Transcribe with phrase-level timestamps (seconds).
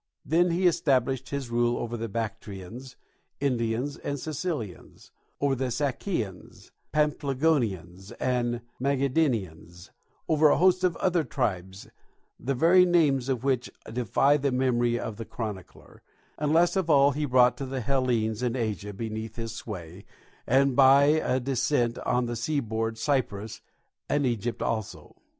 [0.25, 2.95] Then he established his rule over the Bactrians,
[3.39, 9.91] Indians, and Cilicians, over the Sakians, Paphlagonians, and Magadidians,
[10.27, 11.87] over a host of other tribes
[12.39, 16.01] the very names of which defy the memory of the chronicler;
[16.35, 20.03] and last of all he brought the Hellenes in Asia beneath his sway,
[20.47, 23.61] and by a descent on the seaboard Cyprus
[24.09, 25.15] and Egypt also.